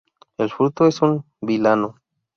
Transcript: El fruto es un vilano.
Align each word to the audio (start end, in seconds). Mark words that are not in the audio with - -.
El 0.39 0.49
fruto 0.49 0.87
es 0.87 0.99
un 1.03 1.23
vilano. 1.41 2.01